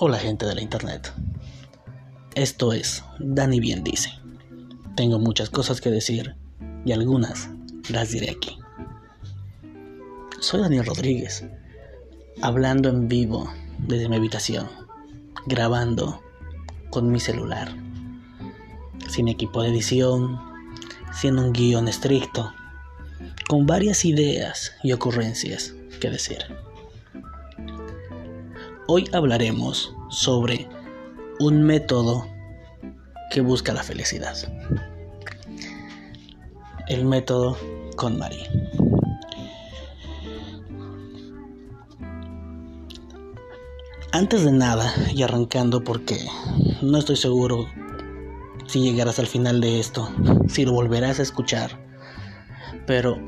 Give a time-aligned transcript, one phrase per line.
[0.00, 1.12] Hola gente de la internet.
[2.36, 4.12] Esto es Dani Bien Dice.
[4.94, 6.36] Tengo muchas cosas que decir
[6.84, 7.50] y algunas
[7.90, 8.56] las diré aquí.
[10.38, 11.44] Soy Daniel Rodríguez,
[12.40, 13.52] hablando en vivo
[13.88, 14.68] desde mi habitación,
[15.46, 16.22] grabando
[16.90, 17.74] con mi celular,
[19.08, 20.38] sin equipo de edición,
[21.12, 22.52] sin un guion estricto,
[23.48, 26.38] con varias ideas y ocurrencias que decir.
[28.90, 30.68] Hoy hablaremos sobre
[31.38, 32.26] un método
[33.30, 34.36] que busca la felicidad.
[36.88, 37.56] El método
[37.96, 38.42] con Mari.
[44.12, 46.18] Antes de nada, y arrancando porque
[46.80, 47.68] no estoy seguro
[48.66, 50.08] si llegarás al final de esto,
[50.48, 51.78] si lo volverás a escuchar,
[52.86, 53.18] pero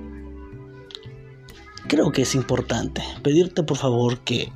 [1.86, 4.52] creo que es importante pedirte por favor que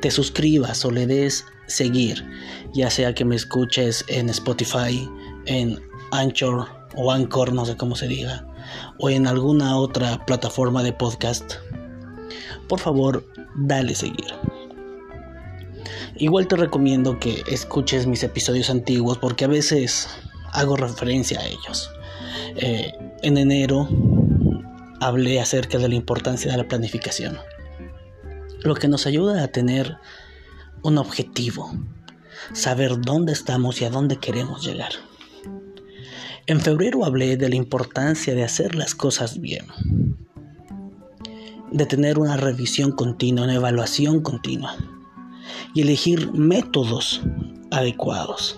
[0.00, 2.24] te suscribas o le des seguir,
[2.72, 5.08] ya sea que me escuches en Spotify,
[5.46, 8.46] en Anchor o Anchor, no sé cómo se diga,
[8.98, 11.54] o en alguna otra plataforma de podcast,
[12.68, 14.34] por favor, dale seguir.
[16.16, 20.08] Igual te recomiendo que escuches mis episodios antiguos porque a veces
[20.52, 21.90] hago referencia a ellos.
[22.56, 23.88] Eh, en enero
[25.00, 27.38] hablé acerca de la importancia de la planificación
[28.64, 29.98] lo que nos ayuda a tener
[30.82, 31.72] un objetivo,
[32.52, 34.92] saber dónde estamos y a dónde queremos llegar.
[36.46, 39.66] En febrero hablé de la importancia de hacer las cosas bien,
[41.70, 44.76] de tener una revisión continua, una evaluación continua
[45.72, 47.22] y elegir métodos
[47.70, 48.56] adecuados,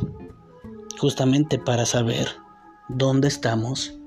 [0.99, 2.29] justamente para saber
[2.89, 3.99] dónde estamos,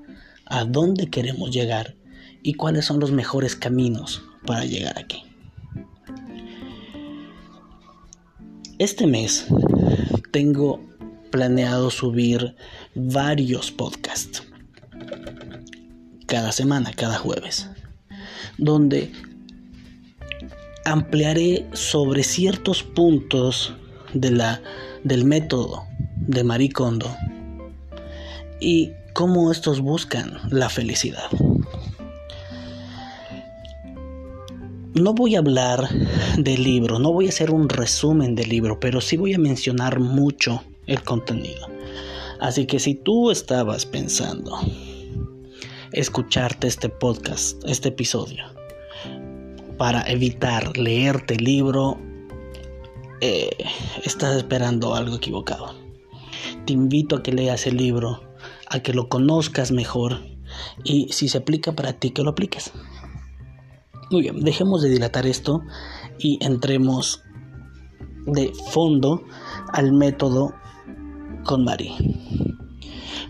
[0.46, 1.94] a dónde queremos llegar
[2.42, 5.27] y cuáles son los mejores caminos para llegar aquí.
[8.78, 9.46] Este mes
[10.30, 10.80] tengo
[11.32, 12.54] planeado subir
[12.94, 14.44] varios podcasts.
[16.26, 17.68] Cada semana, cada jueves.
[18.56, 19.10] Donde
[20.84, 23.74] ampliaré sobre ciertos puntos
[24.14, 24.62] de la,
[25.02, 25.82] del método
[26.16, 27.12] de Maricondo
[28.60, 31.28] y cómo estos buscan la felicidad.
[34.98, 35.88] No voy a hablar
[36.38, 40.00] del libro, no voy a hacer un resumen del libro, pero sí voy a mencionar
[40.00, 41.68] mucho el contenido.
[42.40, 44.58] Así que si tú estabas pensando
[45.92, 48.44] escucharte este podcast, este episodio,
[49.76, 51.98] para evitar leerte el libro,
[53.20, 53.50] eh,
[54.04, 55.74] estás esperando algo equivocado.
[56.66, 58.22] Te invito a que leas el libro,
[58.68, 60.20] a que lo conozcas mejor
[60.84, 62.72] y si se aplica para ti, que lo apliques.
[64.10, 65.62] Muy bien, dejemos de dilatar esto
[66.18, 67.22] y entremos
[68.24, 69.22] de fondo
[69.72, 70.54] al método
[71.44, 71.94] con Mari.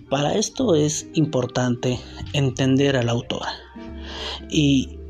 [0.09, 1.99] Para esto es importante
[2.33, 3.49] entender a la autora
[4.49, 5.01] y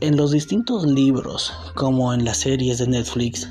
[0.00, 3.50] en los distintos libros como en las series de Netflix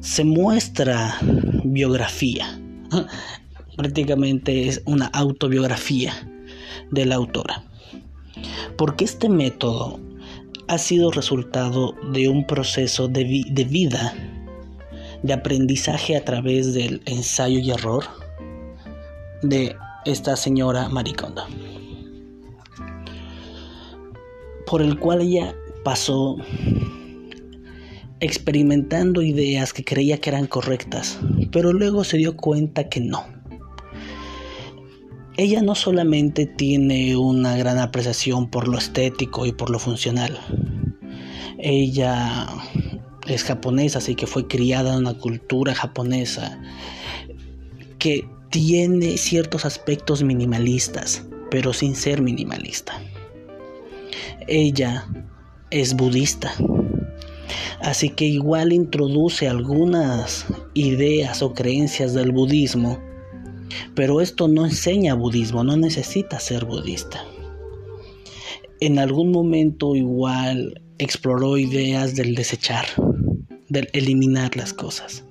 [0.00, 1.16] se muestra
[1.62, 2.60] biografía.
[3.76, 6.12] Prácticamente es una autobiografía
[6.90, 7.64] de la autora.
[8.76, 10.07] Porque este método
[10.68, 14.14] ha sido resultado de un proceso de, vida,
[15.22, 18.04] de aprendizaje a través del ensayo y error
[19.42, 19.74] de
[20.04, 21.46] esta señora Maricondo,
[24.66, 26.36] por el cual ella pasó
[28.20, 31.18] experimentando ideas que creía que eran correctas,
[31.50, 33.37] pero luego se dio cuenta que no.
[35.38, 40.36] Ella no solamente tiene una gran apreciación por lo estético y por lo funcional.
[41.58, 42.48] Ella
[43.28, 46.60] es japonesa, así que fue criada en una cultura japonesa
[48.00, 53.00] que tiene ciertos aspectos minimalistas, pero sin ser minimalista.
[54.48, 55.06] Ella
[55.70, 56.52] es budista,
[57.80, 63.07] así que igual introduce algunas ideas o creencias del budismo
[63.94, 67.24] pero esto no enseña budismo, no necesita ser budista.
[68.80, 72.86] En algún momento igual exploró ideas del desechar,
[73.68, 75.24] del eliminar las cosas.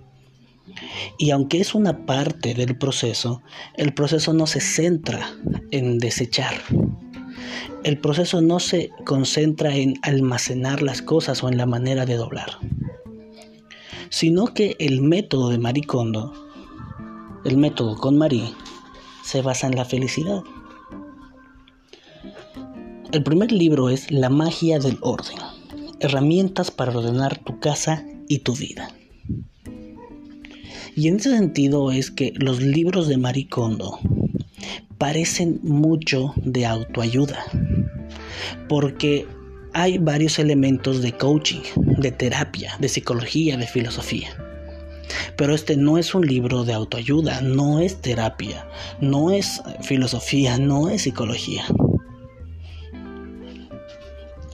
[1.17, 3.41] Y aunque es una parte del proceso,
[3.75, 5.29] el proceso no se centra
[5.71, 6.55] en desechar.
[7.83, 12.59] El proceso no se concentra en almacenar las cosas o en la manera de doblar,
[14.09, 16.46] sino que el método de Maricondo
[17.47, 18.53] el método con Marie
[19.23, 20.44] se basa en la felicidad.
[23.13, 25.38] El primer libro es La magia del orden,
[26.01, 28.89] herramientas para ordenar tu casa y tu vida.
[30.94, 33.97] Y en ese sentido es que los libros de Maricondo
[34.97, 37.45] parecen mucho de autoayuda,
[38.67, 39.25] porque
[39.71, 44.46] hay varios elementos de coaching, de terapia, de psicología, de filosofía.
[45.37, 48.67] Pero este no es un libro de autoayuda, no es terapia,
[48.99, 51.63] no es filosofía, no es psicología.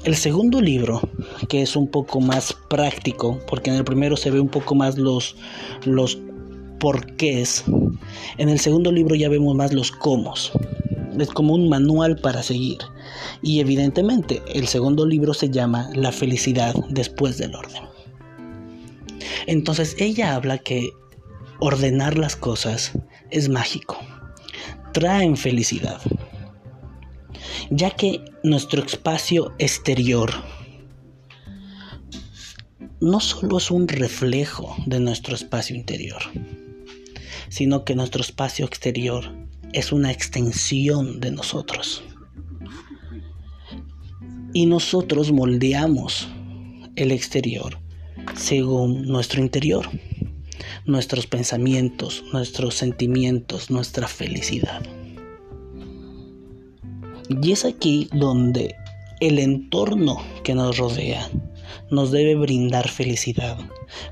[0.04, 1.02] El segundo libro,
[1.48, 4.98] que es un poco más práctico, porque en el primero se ve un poco más
[4.98, 5.38] los,
[5.86, 6.18] los
[6.80, 7.64] porqués,
[8.38, 10.34] en el segundo libro ya vemos más los cómo.
[11.18, 12.80] Es como un manual para seguir.
[13.42, 17.93] Y evidentemente el segundo libro se llama La felicidad después del orden.
[19.48, 20.92] Entonces ella habla que
[21.60, 22.92] ordenar las cosas
[23.30, 23.98] es mágico,
[24.92, 26.02] traen felicidad,
[27.70, 30.32] ya que nuestro espacio exterior
[33.00, 36.22] no solo es un reflejo de nuestro espacio interior,
[37.50, 39.34] sino que nuestro espacio exterior
[39.74, 42.04] es una extensión de nosotros.
[44.54, 46.30] Y nosotros moldeamos
[46.96, 47.83] el exterior
[48.36, 49.90] según nuestro interior,
[50.86, 54.82] nuestros pensamientos, nuestros sentimientos, nuestra felicidad.
[57.42, 58.76] Y es aquí donde
[59.20, 61.30] el entorno que nos rodea
[61.90, 63.58] nos debe brindar felicidad.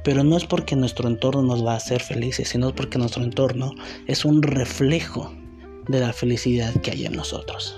[0.03, 3.73] Pero no es porque nuestro entorno nos va a hacer felices, sino porque nuestro entorno
[4.07, 5.33] es un reflejo
[5.87, 7.77] de la felicidad que hay en nosotros.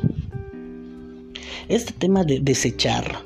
[1.70, 3.24] Este tema de desechar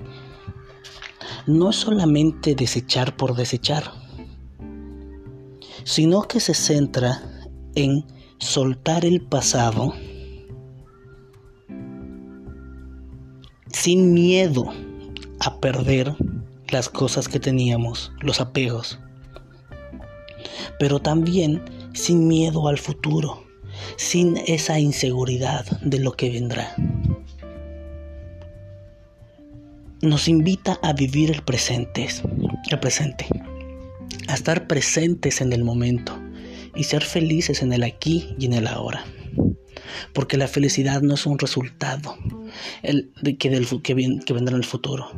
[1.47, 3.91] no es solamente desechar por desechar,
[5.85, 7.23] sino que se centra
[7.73, 8.05] en
[8.37, 9.93] soltar el pasado
[13.71, 14.65] sin miedo
[15.39, 16.15] a perder
[16.69, 18.99] las cosas que teníamos, los apegos,
[20.79, 23.45] pero también sin miedo al futuro,
[23.95, 26.75] sin esa inseguridad de lo que vendrá
[30.01, 32.07] nos invita a vivir el presente,
[32.69, 33.25] el presente,
[34.27, 36.19] a estar presentes en el momento
[36.75, 39.05] y ser felices en el aquí y en el ahora.
[40.13, 42.17] Porque la felicidad no es un resultado
[42.83, 45.11] que, del, que, que vendrá en el futuro.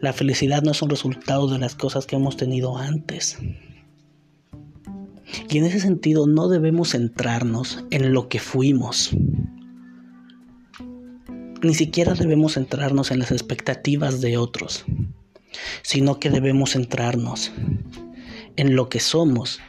[0.00, 3.38] La felicidad no es un resultado de las cosas que hemos tenido antes.
[5.48, 9.10] Y en ese sentido no debemos centrarnos en lo que fuimos,
[11.62, 14.84] ni siquiera debemos centrarnos en las expectativas de otros,
[15.82, 17.52] sino que debemos centrarnos
[18.56, 19.60] en lo que somos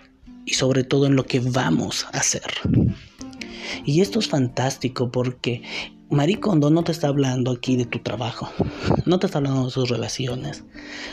[0.45, 2.51] y sobre todo en lo que vamos a hacer.
[3.85, 5.61] Y esto es fantástico porque
[6.09, 8.49] Marie Kondo no te está hablando aquí de tu trabajo,
[9.05, 10.63] no te está hablando de sus relaciones,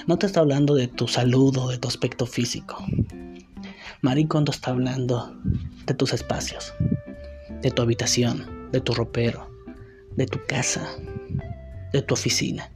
[0.06, 2.84] no te está hablando de tu salud o de tu aspecto físico.
[4.02, 5.36] Marie Kondo está hablando
[5.86, 6.72] de tus espacios,
[7.60, 9.49] de tu habitación, de tu ropero,
[10.16, 10.88] de tu casa,
[11.92, 12.70] de tu oficina,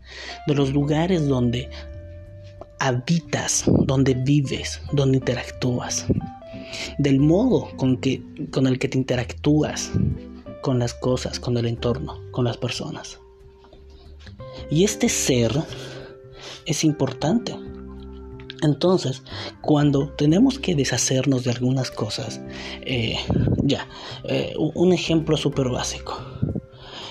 [0.46, 1.68] de los lugares donde
[2.78, 6.06] habitas, donde vives, donde interactúas,
[6.98, 9.90] del modo con, que, con el que te interactúas
[10.62, 13.20] con las cosas, con el entorno, con las personas.
[14.70, 15.52] Y este ser
[16.64, 17.54] es importante.
[18.62, 19.22] Entonces,
[19.60, 22.40] cuando tenemos que deshacernos de algunas cosas,
[22.82, 23.16] eh,
[23.62, 23.86] ya,
[24.24, 26.33] eh, un ejemplo súper básico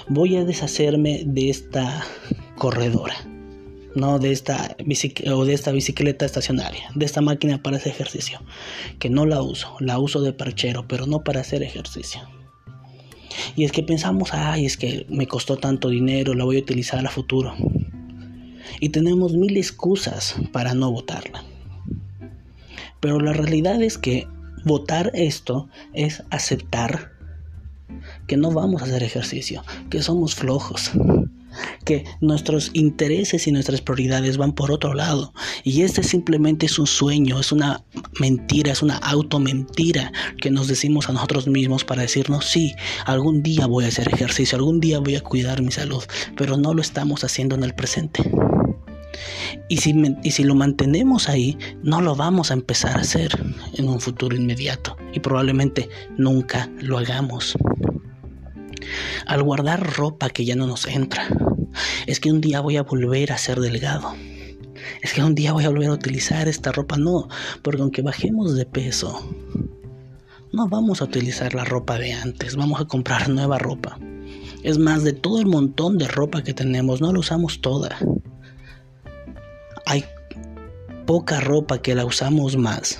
[0.07, 2.05] voy a deshacerme de esta
[2.57, 3.15] corredora,
[3.95, 4.75] no de esta,
[5.31, 8.41] o de esta bicicleta estacionaria, de esta máquina para hacer ejercicio,
[9.00, 12.22] que no la uso, la uso de parchero, pero no para hacer ejercicio.
[13.55, 17.05] Y es que pensamos, ay, es que me costó tanto dinero, la voy a utilizar
[17.05, 17.55] a futuro.
[18.79, 21.43] Y tenemos mil excusas para no votarla.
[23.00, 24.27] Pero la realidad es que
[24.65, 27.12] votar esto es aceptar
[28.27, 30.91] que no vamos a hacer ejercicio, que somos flojos,
[31.85, 35.33] que nuestros intereses y nuestras prioridades van por otro lado.
[35.63, 37.83] Y este simplemente es un sueño, es una
[38.19, 42.73] mentira, es una automentira que nos decimos a nosotros mismos para decirnos, sí,
[43.05, 46.03] algún día voy a hacer ejercicio, algún día voy a cuidar mi salud,
[46.38, 48.23] pero no lo estamos haciendo en el presente.
[49.70, 49.93] Y si,
[50.24, 53.32] y si lo mantenemos ahí, no lo vamos a empezar a hacer
[53.74, 57.55] en un futuro inmediato y probablemente nunca lo hagamos
[59.25, 61.27] al guardar ropa que ya no nos entra.
[62.05, 64.13] Es que un día voy a volver a ser delgado.
[65.01, 66.98] Es que un día voy a volver a utilizar esta ropa.
[66.98, 67.27] No,
[67.62, 69.25] porque aunque bajemos de peso,
[70.51, 72.55] no vamos a utilizar la ropa de antes.
[72.55, 73.98] Vamos a comprar nueva ropa.
[74.63, 77.98] Es más, de todo el montón de ropa que tenemos, no la usamos toda.
[79.85, 80.05] Hay
[81.05, 82.97] poca ropa que la usamos más.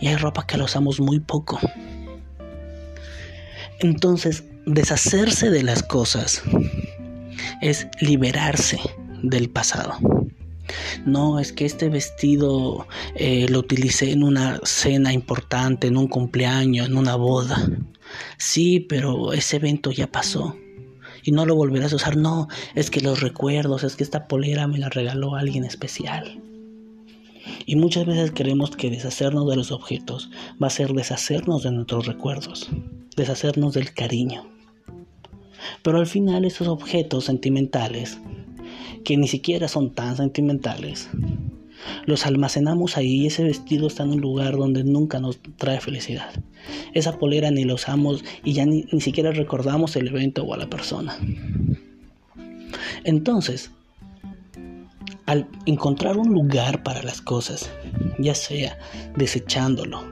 [0.00, 1.58] y hay ropa que la usamos muy poco.
[3.78, 6.42] Entonces, deshacerse de las cosas
[7.62, 8.78] es liberarse
[9.22, 9.98] del pasado.
[11.04, 16.88] No, es que este vestido eh, lo utilicé en una cena importante, en un cumpleaños,
[16.88, 17.68] en una boda.
[18.38, 20.56] Sí, pero ese evento ya pasó.
[21.26, 22.16] Y no lo volverás a usar.
[22.16, 26.40] No, es que los recuerdos, es que esta polera me la regaló alguien especial.
[27.66, 30.30] Y muchas veces queremos que deshacernos de los objetos
[30.62, 32.70] va a ser deshacernos de nuestros recuerdos,
[33.16, 34.48] deshacernos del cariño.
[35.82, 38.18] Pero al final esos objetos sentimentales,
[39.04, 41.10] que ni siquiera son tan sentimentales,
[42.04, 46.30] los almacenamos ahí y ese vestido está en un lugar donde nunca nos trae felicidad.
[46.94, 50.58] Esa polera ni la usamos y ya ni, ni siquiera recordamos el evento o a
[50.58, 51.16] la persona.
[53.04, 53.70] Entonces,
[55.26, 57.70] al encontrar un lugar para las cosas,
[58.18, 58.78] ya sea
[59.16, 60.02] desechándolo,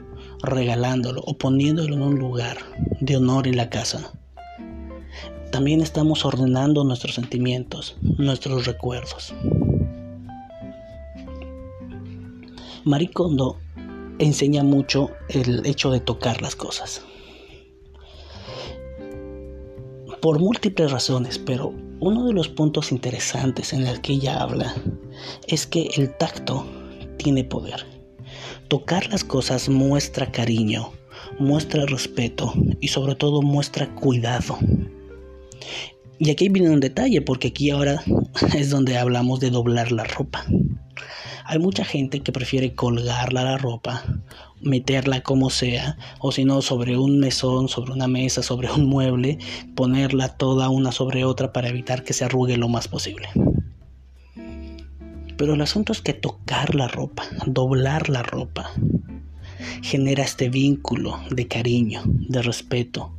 [0.43, 2.59] regalándolo o poniéndolo en un lugar
[3.01, 4.13] de honor en la casa,
[5.51, 9.33] también estamos ordenando nuestros sentimientos, nuestros recuerdos.
[12.85, 13.57] Maricondo
[14.19, 17.03] enseña mucho el hecho de tocar las cosas.
[20.21, 24.75] Por múltiples razones, pero uno de los puntos interesantes en el que ella habla
[25.49, 26.67] es que el tacto
[27.17, 27.87] tiene poder.
[28.69, 30.93] Tocar las cosas muestra cariño,
[31.39, 34.59] muestra respeto y sobre todo muestra cuidado.
[36.19, 38.03] Y aquí viene un detalle, porque aquí ahora
[38.55, 40.45] es donde hablamos de doblar la ropa.
[41.55, 44.03] Hay mucha gente que prefiere colgarla la ropa,
[44.61, 49.39] meterla como sea, o si no sobre un mesón, sobre una mesa, sobre un mueble,
[49.77, 53.29] ponerla toda una sobre otra para evitar que se arrugue lo más posible.
[55.37, 58.73] Pero el asunto es que tocar la ropa, doblar la ropa,
[59.81, 63.15] genera este vínculo de cariño, de respeto,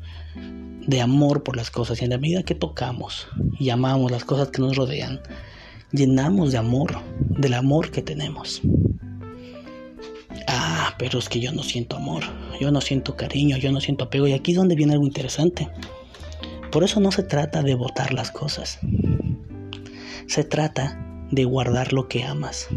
[0.86, 2.02] de amor por las cosas.
[2.02, 5.22] Y en la medida que tocamos y amamos las cosas que nos rodean,
[5.96, 8.62] llenamos de amor, del amor que tenemos.
[10.48, 12.24] Ah, pero es que yo no siento amor,
[12.60, 14.28] yo no siento cariño, yo no siento apego.
[14.28, 15.70] Y aquí es donde viene algo interesante.
[16.72, 18.80] Por eso no se trata de botar las cosas.
[20.28, 22.68] Se trata de guardar lo que amas,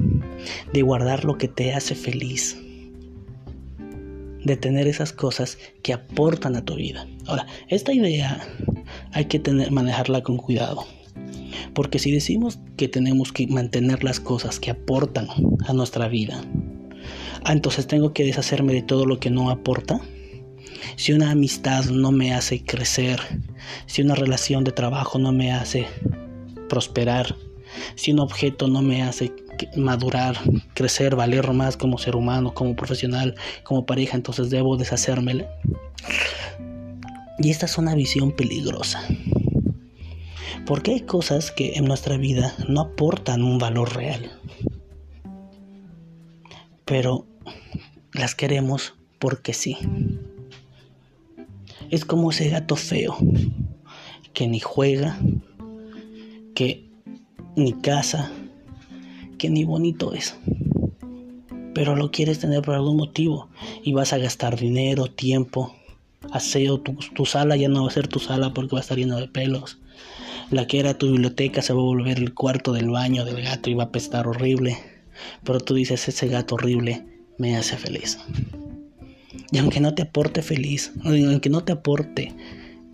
[0.73, 2.57] de guardar lo que te hace feliz,
[4.45, 7.07] de tener esas cosas que aportan a tu vida.
[7.27, 8.41] Ahora, esta idea
[9.13, 10.87] hay que tener, manejarla con cuidado.
[11.75, 15.29] Porque si decimos que tenemos que mantener las cosas que aportan
[15.67, 16.43] a nuestra vida,
[17.45, 20.01] ah, entonces tengo que deshacerme de todo lo que no aporta.
[20.97, 23.21] Si una amistad no me hace crecer,
[23.87, 25.87] si una relación de trabajo no me hace
[26.69, 27.37] prosperar,
[27.95, 29.33] si un objeto no me hace
[29.77, 30.37] madurar,
[30.75, 33.35] crecer, valer más como ser humano, como profesional,
[33.65, 35.49] como pareja, entonces debo deshacérmele.
[37.39, 39.03] Y esta es una visión peligrosa.
[40.67, 44.31] Porque hay cosas que en nuestra vida no aportan un valor real.
[46.85, 47.27] Pero
[48.13, 49.77] las queremos porque sí.
[51.91, 53.17] Es como ese gato feo
[54.35, 55.19] que ni juega,
[56.55, 56.89] que
[57.57, 58.31] ni casa,
[59.39, 60.37] que ni bonito es.
[61.75, 63.49] Pero lo quieres tener por algún motivo
[63.83, 65.75] y vas a gastar dinero, tiempo,
[66.33, 66.81] aseo.
[66.81, 69.17] Tu, tu sala ya no va a ser tu sala porque va a estar lleno
[69.17, 69.79] de pelos.
[70.51, 73.69] La que era tu biblioteca se va a volver el cuarto del baño del gato
[73.69, 74.79] y va a pestar horrible.
[75.45, 77.05] Pero tú dices, ese gato horrible
[77.37, 78.19] me hace feliz.
[79.51, 82.35] Y aunque no te aporte feliz, aunque no te aporte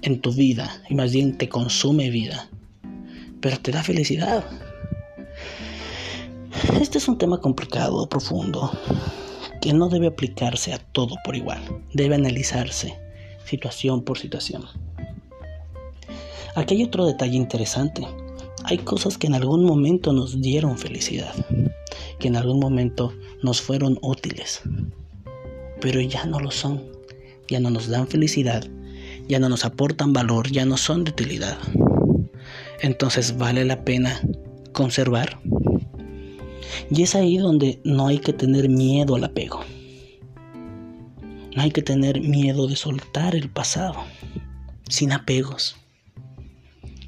[0.02, 2.48] en tu vida, y más bien te consume vida,
[3.40, 4.44] pero te da felicidad.
[6.80, 8.70] Este es un tema complicado, profundo,
[9.60, 11.62] que no debe aplicarse a todo por igual.
[11.92, 12.94] Debe analizarse
[13.44, 14.64] situación por situación.
[16.54, 18.06] Aquí hay otro detalle interesante.
[18.64, 21.34] Hay cosas que en algún momento nos dieron felicidad,
[22.18, 24.62] que en algún momento nos fueron útiles,
[25.80, 26.82] pero ya no lo son,
[27.48, 28.64] ya no nos dan felicidad,
[29.28, 31.58] ya no nos aportan valor, ya no son de utilidad.
[32.80, 34.20] Entonces vale la pena
[34.72, 35.40] conservar
[36.90, 39.60] y es ahí donde no hay que tener miedo al apego.
[41.54, 43.94] No hay que tener miedo de soltar el pasado,
[44.88, 45.76] sin apegos.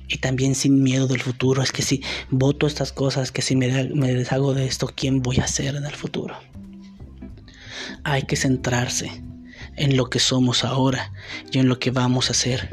[0.08, 1.62] Y también sin miedo del futuro.
[1.62, 5.38] Es que si voto estas cosas, que si me, me deshago de esto, ¿quién voy
[5.38, 6.36] a ser en el futuro?
[8.04, 9.10] Hay que centrarse
[9.76, 11.12] en lo que somos ahora
[11.52, 12.68] y en lo que vamos a hacer.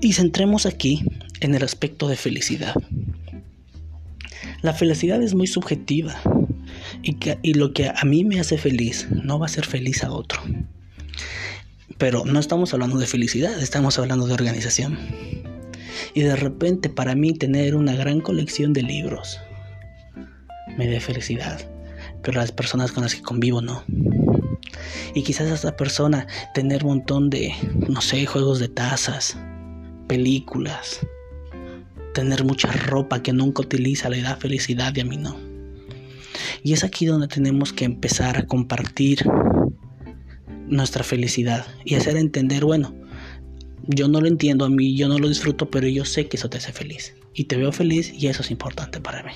[0.00, 1.04] Y centremos aquí
[1.40, 2.74] en el aspecto de felicidad.
[4.62, 6.20] La felicidad es muy subjetiva.
[7.02, 10.04] Y, que, y lo que a mí me hace feliz no va a ser feliz
[10.04, 10.42] a otro.
[11.98, 14.98] Pero no estamos hablando de felicidad, estamos hablando de organización.
[16.14, 19.40] Y de repente para mí tener una gran colección de libros
[20.76, 21.60] me dé felicidad,
[22.22, 23.84] pero las personas con las que convivo no.
[25.14, 27.52] Y quizás a esta persona tener un montón de,
[27.88, 29.36] no sé, juegos de tazas,
[30.06, 31.00] películas,
[32.14, 35.36] tener mucha ropa que nunca utiliza le da felicidad y a mí no.
[36.62, 39.24] Y es aquí donde tenemos que empezar a compartir
[40.66, 42.94] nuestra felicidad y hacer entender, bueno,
[43.86, 46.50] yo no lo entiendo a mí, yo no lo disfruto, pero yo sé que eso
[46.50, 47.14] te hace feliz.
[47.34, 49.32] Y te veo feliz y eso es importante para mí.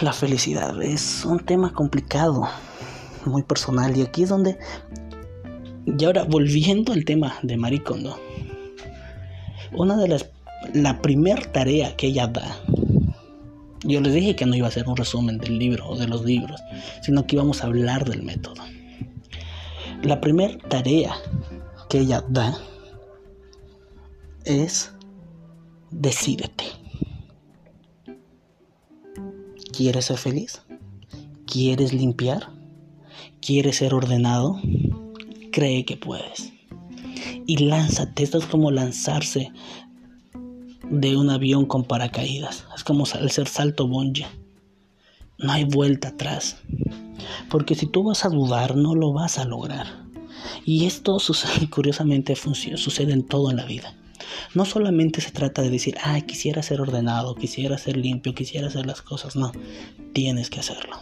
[0.00, 2.48] La felicidad es un tema complicado,
[3.24, 4.58] muy personal, y aquí es donde...
[5.84, 8.18] Y ahora, volviendo al tema de Maricondo,
[9.72, 10.30] una de las...
[10.74, 12.56] La primera tarea que ella da
[13.84, 16.24] yo les dije que no iba a ser un resumen del libro o de los
[16.24, 16.60] libros,
[17.02, 18.62] sino que íbamos a hablar del método.
[20.02, 21.14] La primera tarea
[21.92, 22.58] que ella da
[24.46, 24.94] es
[25.90, 26.64] decídete.
[29.76, 30.62] ¿Quieres ser feliz?
[31.44, 32.48] ¿Quieres limpiar?
[33.42, 34.58] ¿Quieres ser ordenado?
[35.52, 36.54] Cree que puedes.
[37.46, 38.22] Y lánzate.
[38.22, 39.52] Esto es como lanzarse
[40.90, 42.64] de un avión con paracaídas.
[42.74, 44.26] Es como hacer salto bungee.
[45.36, 46.56] No hay vuelta atrás.
[47.50, 50.01] Porque si tú vas a dudar, no lo vas a lograr.
[50.64, 53.94] Y esto sucede, curiosamente sucede en todo en la vida.
[54.54, 58.86] No solamente se trata de decir, ah, quisiera ser ordenado, quisiera ser limpio, quisiera hacer
[58.86, 59.36] las cosas.
[59.36, 59.52] No,
[60.12, 61.00] tienes que hacerlo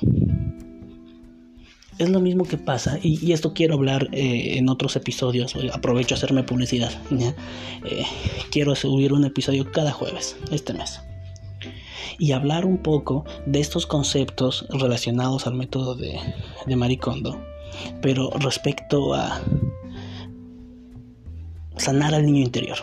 [2.00, 6.16] es lo mismo que pasa, y, esto quiero hablar eh, en otros episodios, aprovecho a
[6.16, 6.90] hacerme publicidad.
[7.10, 8.04] Eh,
[8.50, 11.02] quiero subir un episodio cada jueves este mes.
[12.18, 16.18] Y hablar un poco de estos conceptos relacionados al método de,
[16.66, 17.38] de Maricondo,
[18.02, 19.40] pero respecto a
[21.76, 22.78] sanar al niño interior.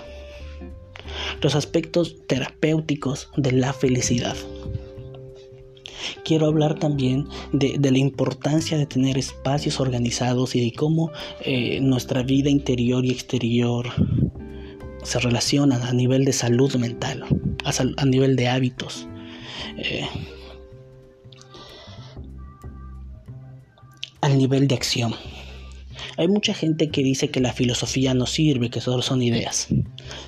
[1.42, 4.36] Los aspectos terapéuticos de la felicidad
[6.24, 12.22] quiero hablar también de, la importancia de tener espacios organizados y de cómo eh, nuestra
[12.24, 13.88] vida interior y exterior
[15.04, 17.24] se relacionan a nivel de salud mental,
[17.64, 19.08] a, nivel de hábitos.
[19.78, 20.06] Eh,
[24.28, 25.16] al nivel de acción.
[26.18, 29.68] Hay mucha gente que dice que la filosofía no sirve, que solo son ideas.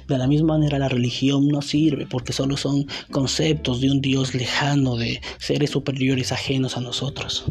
[0.08, 4.34] De la misma manera la religión no sirve porque solo son conceptos de un Dios
[4.34, 7.44] lejano, de seres superiores ajenos a nosotros.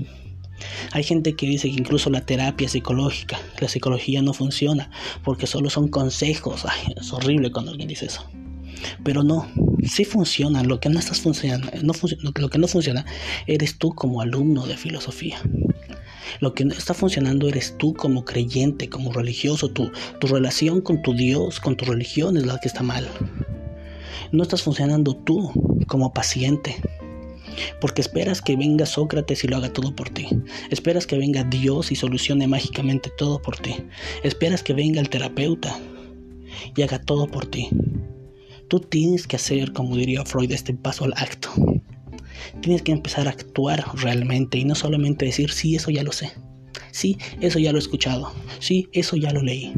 [0.92, 4.90] Hay gente que dice que incluso la terapia psicológica, la psicología no funciona
[5.22, 6.64] porque solo son consejos.
[6.98, 8.24] es horrible cuando alguien dice eso.
[9.04, 9.46] Pero no,
[9.84, 10.62] sí funciona.
[10.62, 13.04] Lo que no estás funcionando, lo que no funciona,
[13.46, 15.38] eres tú como alumno de filosofía.
[16.40, 19.68] Lo que no está funcionando eres tú como creyente, como religioso.
[19.70, 23.08] Tu, tu relación con tu Dios, con tu religión es la que está mal.
[24.32, 25.50] No estás funcionando tú
[25.86, 26.76] como paciente.
[27.80, 30.28] Porque esperas que venga Sócrates y lo haga todo por ti.
[30.70, 33.74] Esperas que venga Dios y solucione mágicamente todo por ti.
[34.22, 35.78] Esperas que venga el terapeuta
[36.76, 37.68] y haga todo por ti.
[38.68, 41.50] Tú tienes que hacer, como diría Freud, este paso al acto.
[42.60, 46.32] Tienes que empezar a actuar realmente y no solamente decir, sí, eso ya lo sé.
[46.90, 48.32] Sí, eso ya lo he escuchado.
[48.60, 49.72] Sí, eso ya lo leí.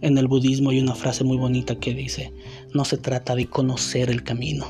[0.00, 2.32] En el budismo hay una frase muy bonita que dice,
[2.74, 4.66] no se trata de conocer el camino,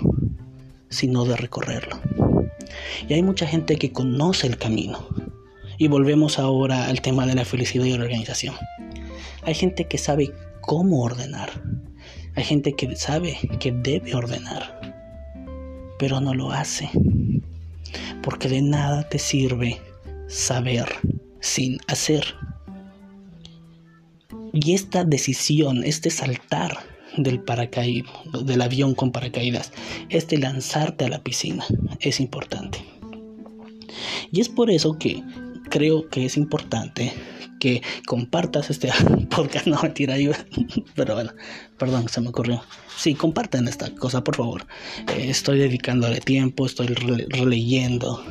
[0.90, 2.00] sino de recorrerlo.
[3.08, 5.08] Y hay mucha gente que conoce el camino.
[5.76, 8.54] Y volvemos ahora al tema de la felicidad y la organización.
[9.42, 10.30] Hay gente que sabe
[10.60, 11.50] cómo ordenar.
[12.36, 14.83] Hay gente que sabe que debe ordenar
[16.04, 16.90] pero no lo hace.
[18.22, 19.80] Porque de nada te sirve
[20.28, 20.84] saber
[21.40, 22.26] sin hacer.
[24.52, 26.76] Y esta decisión, este saltar
[27.16, 28.12] del paracaídas,
[28.44, 29.72] del avión con paracaídas,
[30.10, 31.64] este lanzarte a la piscina
[32.00, 32.84] es importante.
[34.30, 35.22] Y es por eso que
[35.70, 37.14] creo que es importante
[37.64, 38.90] que compartas este
[39.30, 39.66] podcast.
[39.66, 40.16] No, mentira,
[40.94, 41.32] pero bueno,
[41.78, 42.62] perdón, se me ocurrió.
[42.94, 44.66] Sí, compartan esta cosa, por favor.
[45.16, 48.22] Eh, estoy dedicándole tiempo, estoy releyendo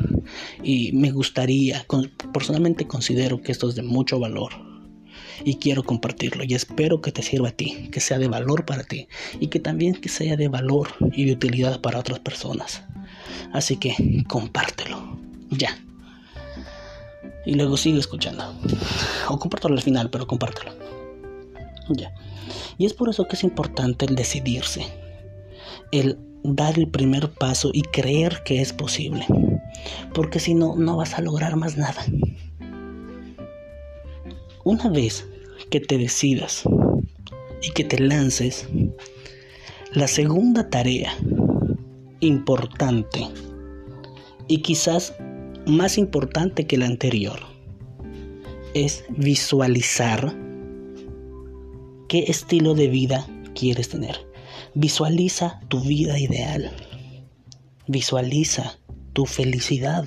[0.61, 1.83] y me gustaría,
[2.31, 4.53] personalmente considero que esto es de mucho valor
[5.43, 8.83] y quiero compartirlo y espero que te sirva a ti, que sea de valor para
[8.83, 9.07] ti
[9.39, 12.83] y que también que sea de valor y de utilidad para otras personas.
[13.51, 13.95] Así que
[14.27, 15.19] compártelo.
[15.49, 15.75] Ya
[17.45, 18.43] y luego sigue escuchando.
[19.29, 20.71] O compártelo al final, pero compártelo.
[21.89, 22.13] Ya.
[22.77, 24.86] Y es por eso que es importante el decidirse,
[25.91, 29.25] el dar el primer paso y creer que es posible.
[30.13, 32.03] Porque si no, no vas a lograr más nada.
[34.63, 35.27] Una vez
[35.69, 36.63] que te decidas
[37.62, 38.67] y que te lances,
[39.93, 41.13] la segunda tarea
[42.19, 43.27] importante
[44.47, 45.13] y quizás
[45.65, 47.39] más importante que la anterior
[48.73, 50.36] es visualizar
[52.10, 54.28] qué estilo de vida quieres tener.
[54.73, 56.71] Visualiza tu vida ideal.
[57.88, 58.78] Visualiza
[59.13, 60.06] tu felicidad.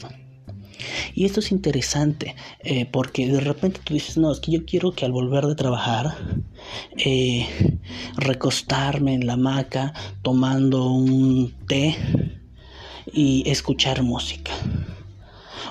[1.15, 4.93] Y esto es interesante eh, porque de repente tú dices, no, es que yo quiero
[4.93, 6.17] que al volver de trabajar,
[6.97, 7.47] eh,
[8.17, 11.97] recostarme en la hamaca tomando un té
[13.13, 14.53] y escuchar música.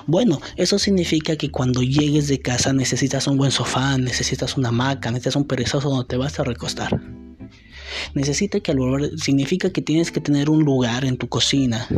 [0.08, 5.10] Bueno, eso significa que cuando llegues de casa necesitas un buen sofá, necesitas una hamaca,
[5.10, 7.00] necesitas un perezoso donde te vas a recostar.
[8.14, 11.88] Necesita que al volver significa que tienes que tener un lugar en tu cocina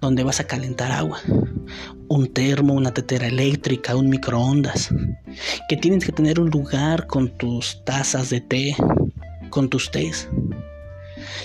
[0.00, 1.20] donde vas a calentar agua,
[2.08, 4.88] un termo, una tetera eléctrica, un microondas,
[5.68, 8.76] que tienes que tener un lugar con tus tazas de té,
[9.50, 10.30] con tus tés.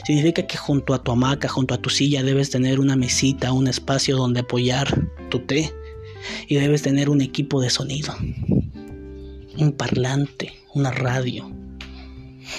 [0.05, 3.67] Significa que junto a tu hamaca, junto a tu silla, debes tener una mesita, un
[3.67, 5.73] espacio donde apoyar tu té
[6.47, 8.15] y debes tener un equipo de sonido,
[9.57, 11.59] un parlante, una radio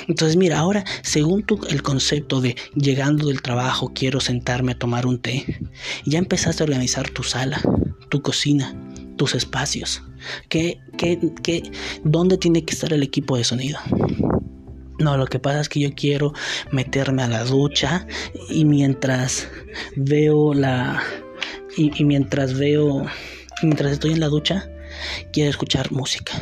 [0.09, 5.07] entonces mira, ahora según tu, el concepto de llegando del trabajo quiero sentarme a tomar
[5.07, 5.45] un té,
[6.05, 7.61] ya empezaste a organizar tu sala,
[8.09, 8.75] tu cocina,
[9.17, 10.03] tus espacios.
[10.49, 11.71] ¿Qué, qué, qué,
[12.05, 13.79] ¿Dónde tiene que estar el equipo de sonido?
[14.99, 16.35] No, lo que pasa es que yo quiero
[16.71, 18.07] meterme a la ducha
[18.51, 19.49] y mientras
[19.97, 21.03] veo la...
[21.77, 23.07] y, y mientras veo...
[23.63, 24.69] mientras estoy en la ducha,
[25.33, 26.33] quiero escuchar música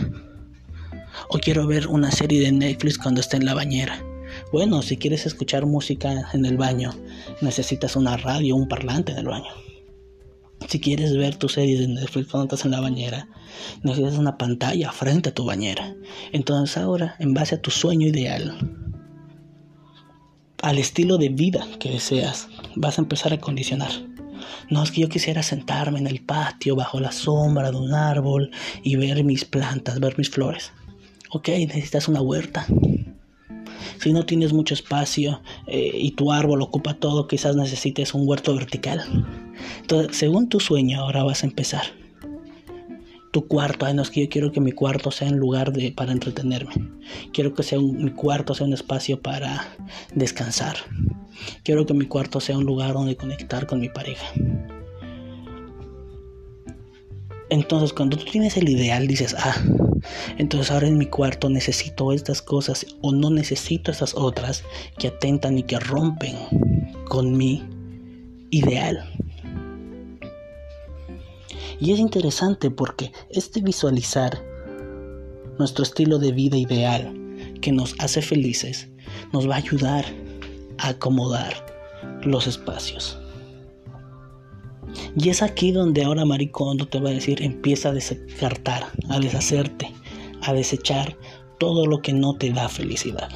[1.28, 4.02] o quiero ver una serie de Netflix cuando esté en la bañera.
[4.52, 6.94] Bueno, si quieres escuchar música en el baño,
[7.40, 9.50] necesitas una radio, un parlante en el baño.
[10.68, 13.28] Si quieres ver tu serie de Netflix cuando estás en la bañera,
[13.82, 15.94] necesitas una pantalla frente a tu bañera.
[16.32, 18.58] Entonces ahora, en base a tu sueño ideal,
[20.60, 23.90] al estilo de vida que deseas, vas a empezar a condicionar.
[24.70, 28.50] No es que yo quisiera sentarme en el patio bajo la sombra de un árbol
[28.82, 30.72] y ver mis plantas, ver mis flores.
[31.30, 32.66] Ok, necesitas una huerta.
[34.00, 38.54] Si no tienes mucho espacio eh, y tu árbol ocupa todo, quizás necesites un huerto
[38.54, 39.02] vertical.
[39.80, 41.82] Entonces, según tu sueño, ahora vas a empezar.
[43.46, 46.12] Cuarto, ay, no es que yo quiero que mi cuarto sea un lugar de, para
[46.12, 46.72] entretenerme.
[47.32, 49.76] Quiero que sea mi cuarto sea un espacio para
[50.14, 50.76] descansar.
[51.62, 54.26] Quiero que mi cuarto sea un lugar donde conectar con mi pareja.
[57.50, 59.56] Entonces, cuando tú tienes el ideal, dices, ah,
[60.36, 64.64] entonces ahora en mi cuarto necesito estas cosas o no necesito estas otras
[64.98, 66.36] que atentan y que rompen
[67.08, 67.64] con mi
[68.50, 69.04] ideal.
[71.80, 74.42] Y es interesante porque este visualizar
[75.58, 77.14] nuestro estilo de vida ideal
[77.60, 78.88] que nos hace felices
[79.32, 80.04] nos va a ayudar
[80.78, 81.54] a acomodar
[82.22, 83.18] los espacios.
[85.16, 89.92] Y es aquí donde ahora Maricondo te va a decir, empieza a descartar, a deshacerte,
[90.42, 91.16] a desechar
[91.58, 93.28] todo lo que no te da felicidad.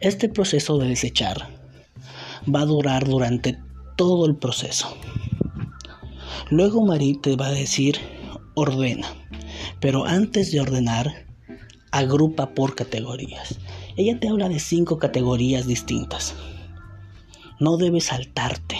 [0.00, 1.48] Este proceso de desechar
[2.52, 3.58] va a durar durante
[3.96, 4.96] todo el proceso.
[6.50, 7.96] Luego Marí te va a decir,
[8.54, 9.06] ordena.
[9.80, 11.26] Pero antes de ordenar,
[11.90, 13.58] agrupa por categorías.
[13.96, 16.34] Ella te habla de cinco categorías distintas.
[17.60, 18.76] No debes saltarte.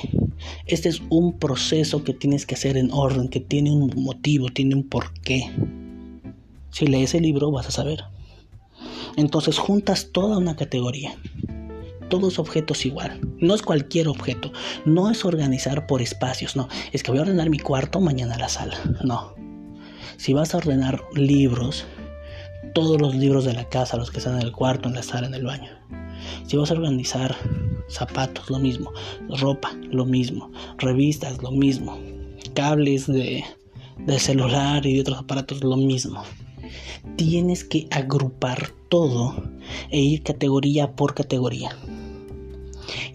[0.67, 4.75] Este es un proceso que tienes que hacer en orden, que tiene un motivo, tiene
[4.75, 5.51] un porqué.
[6.71, 8.05] Si lees el libro vas a saber.
[9.17, 11.15] Entonces juntas toda una categoría.
[12.13, 13.19] Todos objetos igual.
[13.39, 14.53] No es cualquier objeto.
[14.85, 16.57] No es organizar por espacios.
[16.57, 16.69] No.
[16.93, 18.77] Es que voy a ordenar mi cuarto mañana la sala.
[19.03, 19.35] No.
[20.19, 21.87] Si vas a ordenar libros,
[22.75, 25.27] todos los libros de la casa, los que están en el cuarto, en la sala,
[25.27, 25.71] en el baño.
[26.47, 27.35] Si vas a organizar
[27.89, 28.93] zapatos, lo mismo.
[29.41, 30.51] Ropa, lo mismo.
[30.77, 31.99] Revistas, lo mismo.
[32.53, 33.43] Cables de,
[34.19, 36.25] celular y de otros aparatos, lo mismo.
[37.17, 39.35] Tienes que agrupar todo
[39.89, 41.75] e ir categoría por categoría.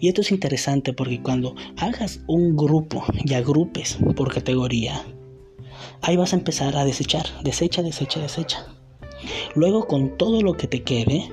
[0.00, 5.04] Y esto es interesante porque cuando hagas un grupo y agrupes por categoría,
[6.02, 8.66] ahí vas a empezar a desechar, desecha, desecha, desecha.
[9.54, 11.28] Luego con todo lo que te quede,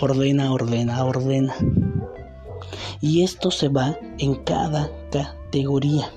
[0.00, 1.54] ordena, ordena, ordena.
[3.00, 6.12] Y esto se va en cada categoría.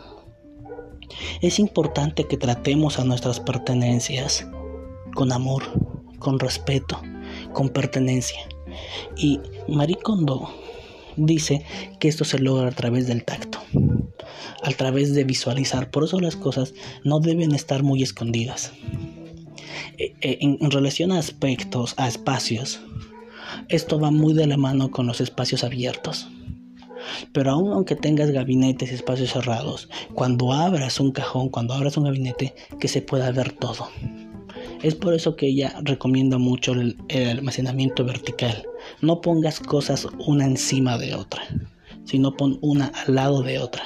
[1.41, 4.47] Es importante que tratemos a nuestras pertenencias
[5.15, 5.63] con amor,
[6.19, 7.01] con respeto,
[7.53, 8.39] con pertenencia.
[9.15, 10.49] Y Marie Kondo
[11.17, 11.65] dice
[11.99, 13.59] que esto se logra a través del tacto,
[14.61, 15.91] a través de visualizar.
[15.91, 16.73] Por eso las cosas
[17.03, 18.71] no deben estar muy escondidas.
[19.97, 22.81] Eh, eh, en relación a aspectos, a espacios,
[23.69, 26.27] esto va muy de la mano con los espacios abiertos.
[27.31, 32.05] Pero aun aunque tengas gabinetes y espacios cerrados, cuando abras un cajón, cuando abras un
[32.05, 33.89] gabinete, que se pueda ver todo.
[34.83, 38.65] Es por eso que ella recomienda mucho el, almacenamiento vertical.
[39.01, 41.41] No pongas cosas una encima de otra,
[42.03, 43.83] sino pon una al lado de otra,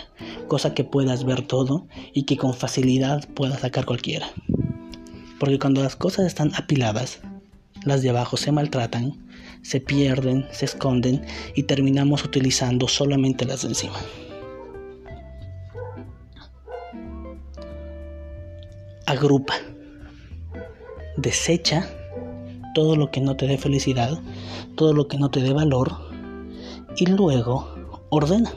[0.47, 4.27] cosa que puedas ver todo y que con facilidad puedas sacar cualquiera.
[5.39, 7.19] Porque cuando las cosas están apiladas,
[7.86, 9.27] las de abajo se maltratan
[9.67, 13.99] se pierden, se esconden y terminamos utilizando solamente las de encima.
[19.05, 19.55] Agrupa.
[21.17, 21.89] Desecha
[22.75, 24.19] todo lo que no te dé felicidad,
[24.75, 25.91] todo lo que no te dé valor
[26.95, 27.73] y luego
[28.10, 28.53] ordena.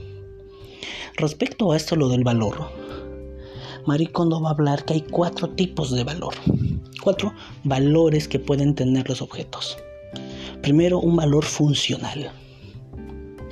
[1.17, 2.71] Respecto a esto lo del valor,
[3.87, 6.35] Maricondo va a hablar que hay cuatro tipos de valor,
[7.03, 7.33] cuatro
[7.65, 9.79] valores que pueden tener los objetos.
[10.61, 12.31] Primero, un valor funcional.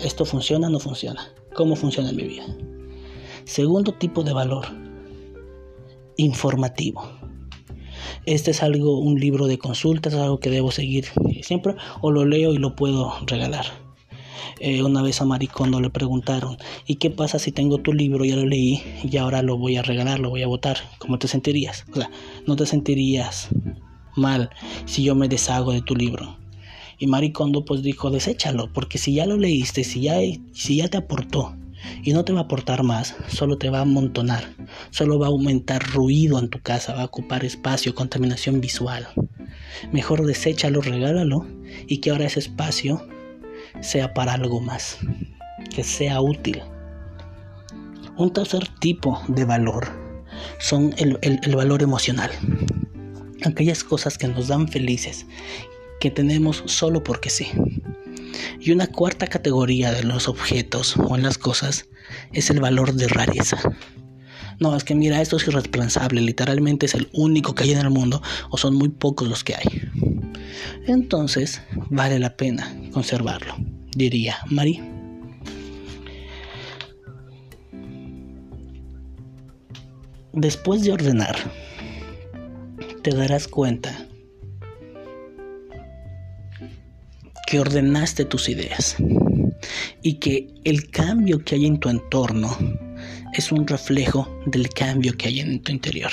[0.00, 1.32] ¿Esto funciona o no funciona?
[1.54, 2.44] ¿Cómo funciona en mi vida?
[3.44, 4.66] Segundo tipo de valor,
[6.16, 7.17] informativo.
[8.28, 11.06] Este es algo, un libro de consultas, algo que debo seguir
[11.40, 13.64] siempre, o lo leo y lo puedo regalar.
[14.60, 18.36] Eh, una vez a Maricondo le preguntaron, ¿y qué pasa si tengo tu libro, ya
[18.36, 20.76] lo leí y ahora lo voy a regalar, lo voy a votar?
[20.98, 21.86] ¿Cómo te sentirías?
[21.90, 22.10] O sea,
[22.46, 23.48] no te sentirías
[24.14, 24.50] mal
[24.84, 26.36] si yo me deshago de tu libro.
[26.98, 30.18] Y Maricondo pues dijo, deséchalo, porque si ya lo leíste, si ya,
[30.52, 31.54] si ya te aportó
[32.02, 34.44] y no te va a aportar más, solo te va a amontonar,
[34.90, 39.08] solo va a aumentar ruido en tu casa, va a ocupar espacio, contaminación visual.
[39.92, 41.46] Mejor deséchalo, regálalo
[41.86, 43.06] y que ahora ese espacio
[43.80, 44.98] sea para algo más,
[45.74, 46.62] que sea útil.
[48.16, 49.88] Un tercer tipo de valor
[50.58, 52.30] son el, el valor emocional
[53.44, 55.26] aquellas cosas que nos dan felices,
[56.00, 57.48] que tenemos solo porque sí.
[58.60, 61.86] Y una cuarta categoría de los objetos o en las cosas
[62.32, 63.58] es el valor de rareza.
[64.60, 67.90] No, es que mira, esto es irreemplazable, literalmente es el único que hay en el
[67.90, 68.20] mundo
[68.50, 69.82] o son muy pocos los que hay.
[70.86, 73.54] Entonces, vale la pena conservarlo,
[73.94, 74.80] diría Mari.
[80.32, 81.36] Después de ordenar,
[83.02, 84.07] te darás cuenta
[87.48, 88.96] que ordenaste tus ideas
[90.02, 92.54] y que el cambio que hay en tu entorno
[93.32, 96.10] es un reflejo del cambio que hay en tu interior.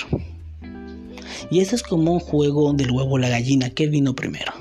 [1.52, 3.70] Y eso es como un juego del huevo la gallina.
[3.70, 4.54] ¿Qué vino primero?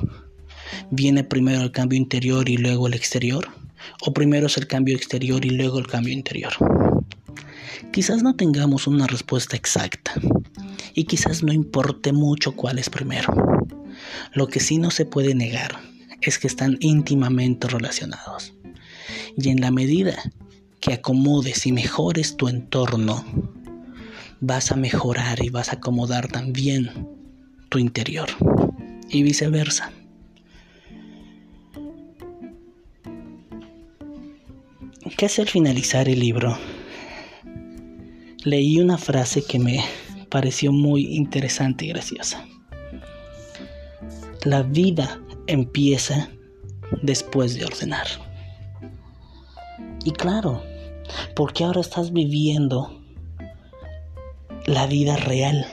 [0.90, 3.50] ¿Viene primero el cambio interior y luego el exterior?
[4.04, 6.54] ¿O primero es el cambio exterior y luego el cambio interior?
[7.92, 10.12] Quizás no tengamos una respuesta exacta
[10.92, 13.32] y quizás no importe mucho cuál es primero.
[14.32, 15.93] Lo que sí no se puede negar
[16.24, 18.54] es que están íntimamente relacionados.
[19.36, 20.16] Y en la medida
[20.80, 23.24] que acomodes y mejores tu entorno,
[24.40, 27.08] vas a mejorar y vas a acomodar también
[27.68, 28.28] tu interior.
[29.08, 29.92] Y viceversa.
[35.16, 36.58] Casi al finalizar el libro,
[38.44, 39.84] leí una frase que me
[40.28, 42.44] pareció muy interesante y graciosa.
[44.44, 46.28] La vida empieza
[47.02, 48.06] después de ordenar.
[50.04, 50.62] Y claro,
[51.34, 53.00] porque ahora estás viviendo
[54.66, 55.66] la vida real.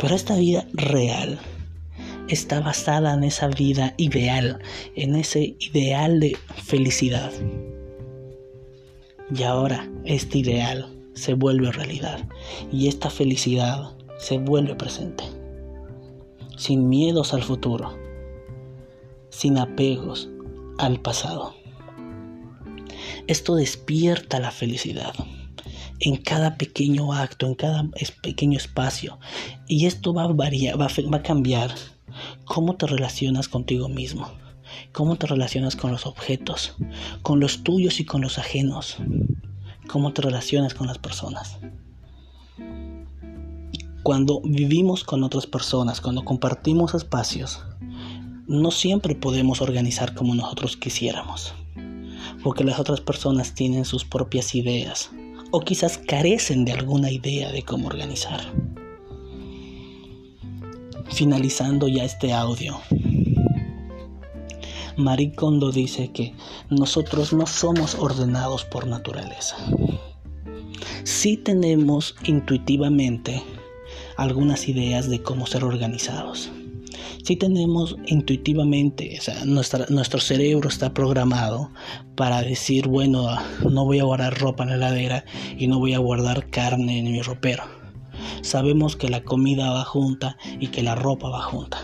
[0.00, 1.38] Pero esta vida real
[2.28, 4.60] está basada en esa vida ideal,
[4.94, 7.32] en ese ideal de felicidad.
[9.34, 12.20] Y ahora este ideal se vuelve realidad
[12.70, 15.24] y esta felicidad se vuelve presente.
[16.56, 17.96] Sin miedos al futuro,
[19.36, 20.30] sin apegos
[20.78, 21.54] al pasado.
[23.26, 25.12] Esto despierta la felicidad
[26.00, 27.84] en cada pequeño acto, en cada
[28.22, 29.18] pequeño espacio.
[29.68, 31.74] Y esto va a variar, va a, cambiar
[32.46, 34.30] cómo te relacionas contigo mismo,
[34.92, 36.74] cómo te relacionas con los objetos,
[37.20, 38.96] con los tuyos y con los ajenos,
[39.86, 41.58] cómo te relacionas con las personas.
[44.02, 47.60] Cuando vivimos con otras personas, cuando compartimos espacios,
[48.48, 51.52] no siempre podemos organizar como nosotros quisiéramos,
[52.42, 55.10] porque las otras personas tienen sus propias ideas
[55.50, 58.40] o quizás carecen de alguna idea de cómo organizar.
[61.10, 62.78] Finalizando ya este audio,
[64.96, 66.34] Marie Kondo dice que
[66.70, 69.56] nosotros no somos ordenados por naturaleza.
[71.04, 73.42] Sí tenemos intuitivamente
[74.16, 76.50] algunas ideas de cómo ser organizados.
[77.22, 81.70] Sí tenemos intuitivamente, sea, nuestro cerebro está programado
[82.14, 83.36] para decir, bueno,
[83.68, 85.24] no voy a guardar ropa en la heladera
[85.58, 87.64] y no voy a guardar carne en mi ropero.
[88.42, 91.78] Sabemos que la comida va junta y que la ropa va junta.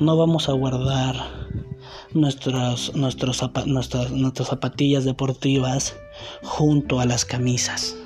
[0.00, 1.14] No vamos a guardar
[2.12, 5.96] nuestras, nuestras zapatillas deportivas
[6.42, 7.96] junto a las camisas.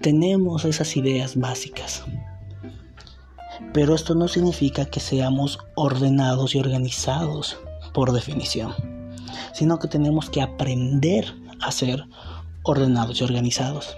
[0.00, 2.04] Tenemos esas ideas básicas.
[3.72, 7.58] Pero esto no significa que seamos ordenados y organizados
[7.94, 8.74] por definición,
[9.54, 12.04] sino que tenemos que aprender a ser
[12.62, 13.96] ordenados y organizados.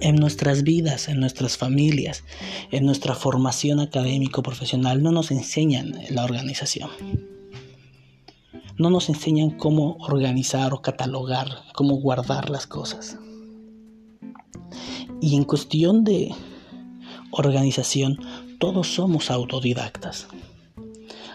[0.00, 2.24] En nuestras vidas, en nuestras familias,
[2.70, 6.90] en nuestra formación académico-profesional no nos enseñan la organización.
[8.76, 13.18] No nos enseñan cómo organizar o catalogar, cómo guardar las cosas.
[15.20, 16.34] Y en cuestión de
[17.30, 18.18] organización,
[18.64, 20.26] todos somos autodidactas.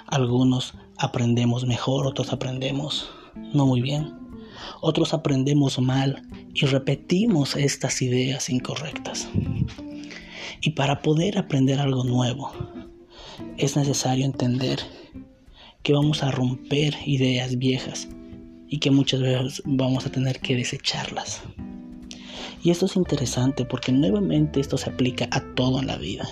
[0.08, 3.12] Algunos aprendemos mejor, otros aprendemos
[3.54, 4.16] no muy bien.
[4.82, 6.24] Otros aprendemos mal
[6.56, 9.30] y repetimos estas ideas incorrectas.
[10.62, 12.52] Y para poder aprender algo nuevo,
[13.58, 14.80] es necesario entender
[15.84, 18.08] que vamos a romper ideas viejas
[18.68, 21.44] y que muchas veces vamos a tener que desecharlas.
[22.64, 26.28] Y esto es interesante porque nuevamente esto se aplica a todo en la vida.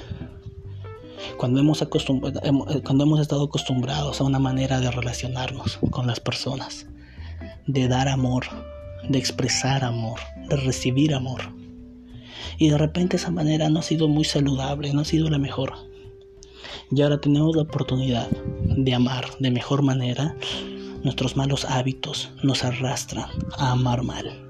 [1.38, 1.88] Cuando hemos, eh,
[2.84, 6.88] cuando hemos estado acostumbrados a una manera de relacionarnos con las personas,
[7.66, 8.46] de dar amor,
[9.08, 11.42] de expresar amor, de recibir amor.
[12.58, 15.74] Y de repente esa manera no ha sido muy saludable, no ha sido la mejor.
[16.92, 20.36] Y ahora tenemos la oportunidad de amar de mejor manera.
[21.04, 24.47] Nuestros malos hábitos nos arrastran a amar mal.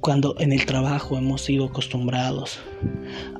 [0.00, 2.60] Cuando en el trabajo hemos sido acostumbrados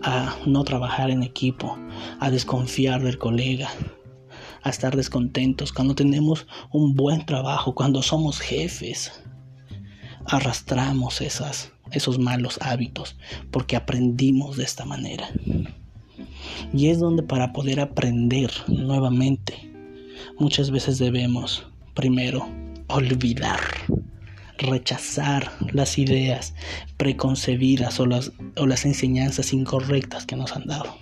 [0.02, 1.78] a no trabajar en equipo,
[2.20, 3.68] a desconfiar del colega,
[4.62, 9.12] a estar descontentos, cuando tenemos un buen trabajo, cuando somos jefes,
[10.26, 13.16] arrastramos esas, esos malos hábitos
[13.50, 15.28] porque aprendimos de esta manera.
[16.72, 19.72] Y es donde para poder aprender nuevamente,
[20.38, 22.46] muchas veces debemos primero
[22.88, 23.60] olvidar
[24.58, 26.54] rechazar las ideas
[26.96, 30.96] preconcebidas o las, o las enseñanzas incorrectas que nos han dado.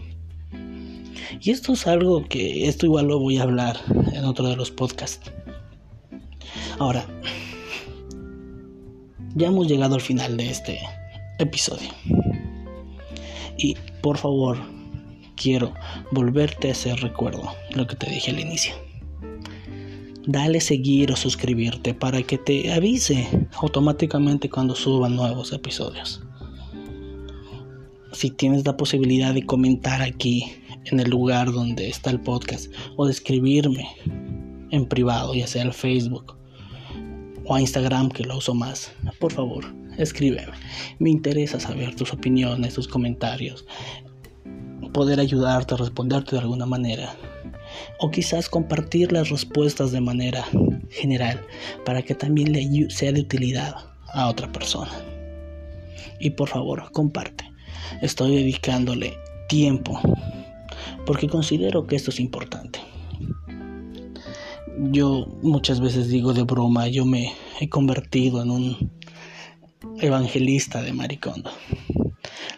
[1.40, 3.76] Y esto es algo que esto igual lo voy a hablar
[4.12, 5.30] en otro de los podcasts.
[6.78, 7.06] Ahora,
[9.34, 10.78] ya hemos llegado al final de este
[11.38, 11.90] episodio.
[13.58, 14.58] Y por favor,
[15.36, 15.74] quiero
[16.12, 18.83] volverte a ese recuerdo, lo que te dije al inicio
[20.26, 23.28] dale seguir o suscribirte para que te avise
[23.60, 26.22] automáticamente cuando suban nuevos episodios.
[28.12, 30.52] Si tienes la posibilidad de comentar aquí
[30.86, 33.88] en el lugar donde está el podcast o de escribirme
[34.70, 36.36] en privado, ya sea al Facebook
[37.46, 40.52] o a Instagram que lo uso más, por favor, escríbeme.
[40.98, 43.66] Me interesa saber tus opiniones, tus comentarios,
[44.92, 47.14] poder ayudarte, responderte de alguna manera
[47.98, 50.44] o quizás compartir las respuestas de manera
[50.90, 51.40] general
[51.84, 53.74] para que también le sea de utilidad
[54.12, 54.92] a otra persona.
[56.20, 57.44] Y por favor, comparte.
[58.00, 59.16] Estoy dedicándole
[59.48, 60.00] tiempo
[61.06, 62.80] porque considero que esto es importante.
[64.90, 68.92] Yo muchas veces digo de broma, yo me he convertido en un
[70.00, 71.50] evangelista de Maricondo.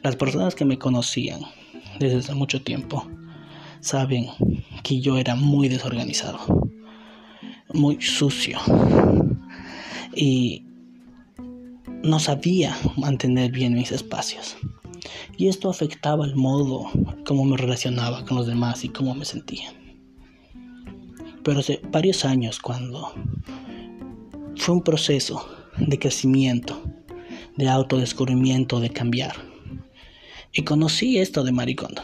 [0.02, 1.40] Las personas que me conocían
[1.98, 3.06] desde hace mucho tiempo
[3.86, 4.26] saben
[4.82, 6.40] que yo era muy desorganizado,
[7.72, 8.58] muy sucio
[10.14, 10.64] y
[12.02, 14.56] no sabía mantener bien mis espacios.
[15.36, 16.90] Y esto afectaba el modo
[17.26, 19.72] como me relacionaba con los demás y cómo me sentía.
[21.44, 23.12] Pero hace varios años cuando
[24.56, 25.48] fue un proceso
[25.78, 26.82] de crecimiento,
[27.56, 29.36] de autodescubrimiento, de cambiar.
[30.52, 32.02] Y conocí esto de Maricondo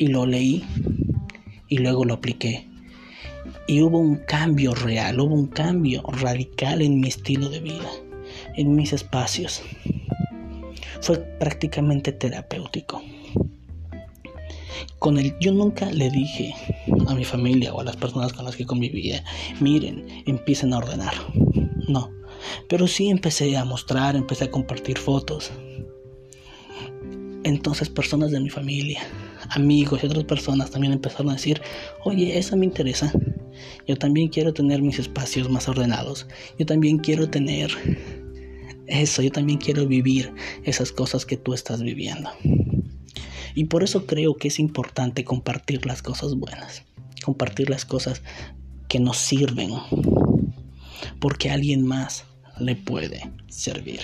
[0.00, 0.64] y lo leí
[1.68, 2.66] y luego lo apliqué.
[3.68, 7.88] Y hubo un cambio real, hubo un cambio radical en mi estilo de vida,
[8.56, 9.62] en mis espacios.
[11.02, 13.02] Fue prácticamente terapéutico.
[14.98, 16.54] Con el, yo nunca le dije
[17.06, 19.22] a mi familia o a las personas con las que convivía,
[19.60, 21.14] miren, empiecen a ordenar.
[21.88, 22.10] No,
[22.70, 25.52] pero sí empecé a mostrar, empecé a compartir fotos.
[27.44, 29.02] Entonces personas de mi familia,
[29.50, 31.60] amigos y otras personas también empezaron a decir,
[32.04, 33.12] oye, eso me interesa.
[33.86, 36.26] Yo también quiero tener mis espacios más ordenados.
[36.58, 37.70] Yo también quiero tener
[38.86, 39.22] eso.
[39.22, 40.32] Yo también quiero vivir
[40.64, 42.30] esas cosas que tú estás viviendo.
[43.54, 46.84] Y por eso creo que es importante compartir las cosas buenas.
[47.24, 48.22] Compartir las cosas
[48.88, 49.70] que nos sirven.
[51.18, 52.24] Porque a alguien más
[52.58, 54.00] le puede servir.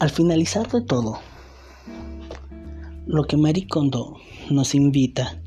[0.00, 1.18] Al finalizar de todo,
[3.06, 4.16] lo que Marie Kondo
[4.48, 5.40] nos invita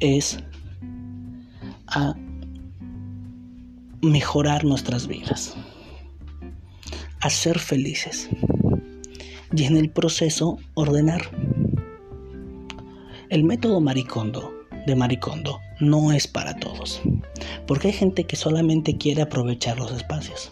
[0.00, 0.40] es
[1.86, 2.16] a
[4.02, 5.54] mejorar nuestras vidas,
[7.20, 8.28] a ser felices
[9.54, 11.22] y en el proceso ordenar.
[13.28, 14.52] El método Maricondo
[14.84, 17.00] de Maricondo no es para todos,
[17.68, 20.50] porque hay gente que solamente quiere aprovechar los espacios.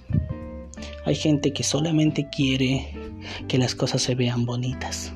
[1.04, 3.07] Hay gente que solamente quiere
[3.46, 5.12] que las cosas se vean bonitas.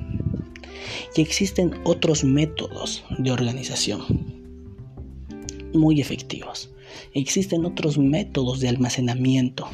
[1.16, 4.02] Y existen otros métodos de organización
[5.74, 6.70] muy efectivos.
[7.14, 9.68] Existen otros métodos de almacenamiento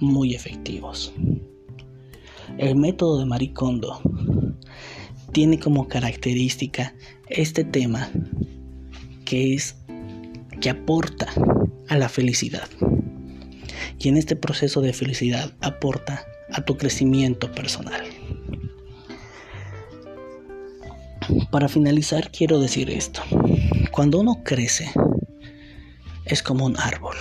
[0.00, 1.12] muy efectivos.
[2.58, 4.00] El método de Maricondo
[5.32, 6.94] tiene como característica
[7.28, 8.10] este tema
[9.24, 9.76] que es
[10.60, 11.28] que aporta
[11.88, 12.68] a la felicidad.
[13.98, 16.24] Y en este proceso de felicidad aporta
[16.54, 18.04] a tu crecimiento personal.
[21.50, 23.22] Para finalizar quiero decir esto.
[23.90, 24.90] Cuando uno crece
[26.24, 27.16] es como un árbol.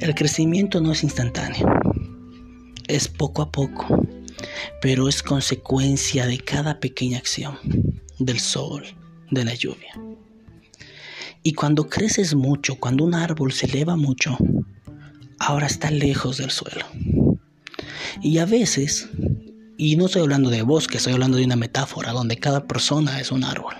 [0.00, 1.66] El crecimiento no es instantáneo.
[2.86, 3.86] Es poco a poco.
[4.80, 7.58] Pero es consecuencia de cada pequeña acción.
[8.18, 8.84] Del sol,
[9.30, 9.94] de la lluvia.
[11.42, 14.36] Y cuando creces mucho, cuando un árbol se eleva mucho,
[15.38, 16.84] ahora está lejos del suelo.
[18.22, 19.08] Y a veces,
[19.76, 23.30] y no estoy hablando de bosque, estoy hablando de una metáfora donde cada persona es
[23.32, 23.74] un árbol.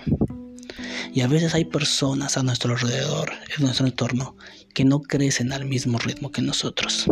[1.13, 4.35] Y a veces hay personas a nuestro alrededor, en nuestro entorno,
[4.73, 7.05] que no crecen al mismo ritmo que nosotros.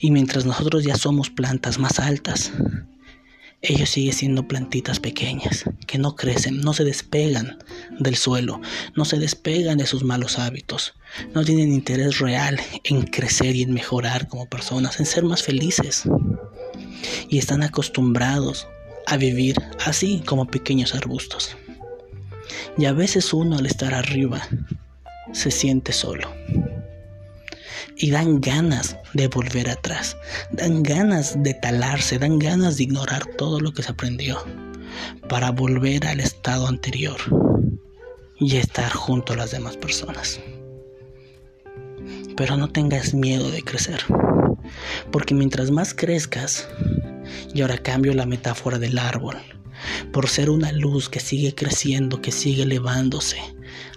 [0.00, 2.52] Y mientras nosotros ya somos plantas más altas,
[3.60, 7.58] ellos siguen siendo plantitas pequeñas que no crecen, no se despegan
[7.98, 8.60] del suelo,
[8.94, 10.94] no se despegan de sus malos hábitos,
[11.34, 16.04] no tienen interés real en crecer y en mejorar como personas, en ser más felices.
[17.28, 18.68] Y están acostumbrados
[19.06, 21.56] a vivir así como pequeños arbustos.
[22.76, 24.46] Y a veces uno al estar arriba
[25.32, 26.32] se siente solo
[27.98, 30.16] y dan ganas de volver atrás,
[30.52, 34.38] dan ganas de talarse, dan ganas de ignorar todo lo que se aprendió
[35.28, 37.18] para volver al estado anterior
[38.38, 40.40] y estar junto a las demás personas.
[42.36, 44.00] Pero no tengas miedo de crecer,
[45.10, 46.68] porque mientras más crezcas,
[47.52, 49.36] y ahora cambio la metáfora del árbol,
[50.12, 53.38] por ser una luz que sigue creciendo, que sigue elevándose,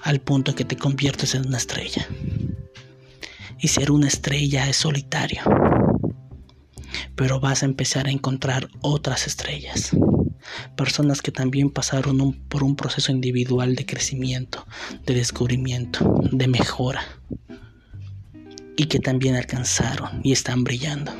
[0.01, 2.07] al punto que te conviertes en una estrella
[3.61, 5.43] y ser una estrella es solitario.
[7.15, 9.91] Pero vas a empezar a encontrar otras estrellas.
[10.75, 14.65] Personas que también pasaron por un proceso individual de crecimiento,
[15.05, 17.03] de descubrimiento, de mejora.
[18.75, 21.13] Y que también alcanzaron y están brillando.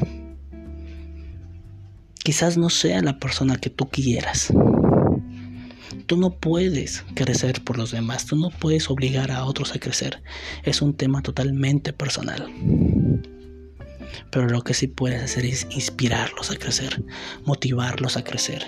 [2.23, 4.51] Quizás no sea la persona que tú quieras,
[6.05, 10.21] Tú no puedes crecer por los demás, tú no puedes obligar a otros a crecer.
[10.63, 12.47] Es un tema totalmente personal.
[14.31, 17.03] Pero lo que sí puedes hacer es inspirarlos a crecer,
[17.43, 18.65] motivarlos a crecer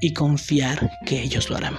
[0.00, 1.76] y confiar que ellos lo harán.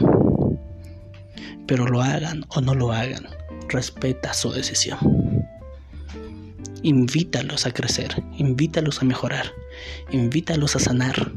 [1.68, 3.28] Pero lo hagan o no lo hagan,
[3.68, 5.00] respeta su decisión.
[6.84, 9.52] Invítalos a crecer, invítalos a mejorar,
[10.12, 11.32] invítalos a sanar,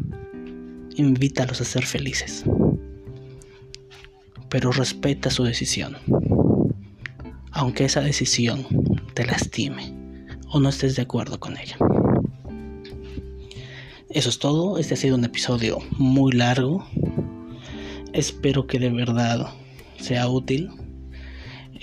[0.94, 2.44] invítalos a ser felices
[4.52, 5.96] pero respeta su decisión,
[7.52, 8.66] aunque esa decisión
[9.14, 9.94] te lastime
[10.50, 11.78] o no estés de acuerdo con ella.
[14.10, 16.86] Eso es todo, este ha sido un episodio muy largo,
[18.12, 19.54] espero que de verdad
[19.98, 20.68] sea útil.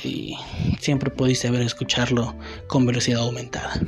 [0.03, 0.37] Y
[0.79, 2.35] siempre podéis saber escucharlo
[2.67, 3.81] con velocidad aumentada.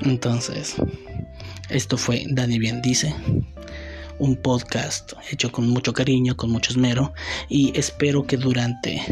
[0.00, 0.76] Entonces,
[1.68, 3.14] esto fue Dani Bien Dice
[4.20, 7.12] un podcast hecho con mucho cariño, con mucho esmero
[7.48, 9.02] y espero que durante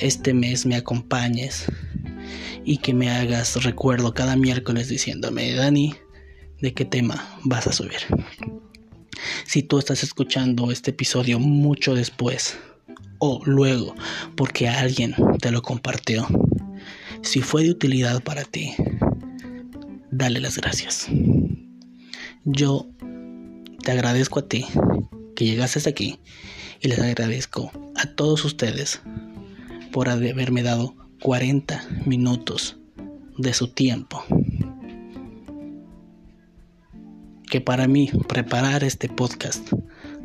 [0.00, 1.66] este mes me acompañes
[2.64, 5.94] y que me hagas recuerdo cada miércoles diciéndome, Dani,
[6.60, 7.98] ¿de qué tema vas a subir?
[9.46, 12.56] Si tú estás escuchando este episodio mucho después
[13.18, 13.94] o luego
[14.36, 16.26] porque alguien te lo compartió,
[17.22, 18.74] si fue de utilidad para ti,
[20.10, 21.08] dale las gracias.
[22.44, 22.88] Yo
[23.84, 24.66] te agradezco a ti
[25.36, 26.18] que llegaste hasta aquí
[26.80, 29.02] y les agradezco a todos ustedes
[29.92, 32.78] por haberme dado 40 minutos
[33.36, 34.24] de su tiempo.
[37.50, 39.70] Que para mí preparar este podcast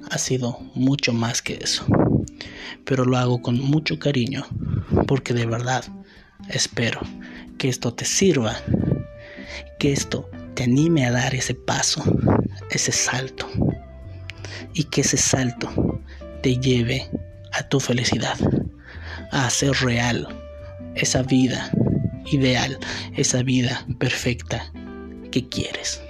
[0.09, 1.85] ha sido mucho más que eso.
[2.85, 4.45] Pero lo hago con mucho cariño
[5.05, 5.83] porque de verdad
[6.47, 7.01] espero
[7.57, 8.55] que esto te sirva,
[9.79, 12.03] que esto te anime a dar ese paso,
[12.69, 13.47] ese salto
[14.73, 16.01] y que ese salto
[16.41, 17.09] te lleve
[17.53, 18.37] a tu felicidad,
[19.31, 20.27] a hacer real
[20.95, 21.71] esa vida
[22.31, 22.77] ideal,
[23.15, 24.71] esa vida perfecta
[25.31, 26.01] que quieres.